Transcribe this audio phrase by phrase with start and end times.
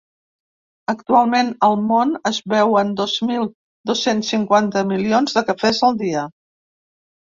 [0.93, 3.47] Actualment, al món es beuen dos mil
[3.93, 6.31] dos-cents cinquanta milions de cafès al dia.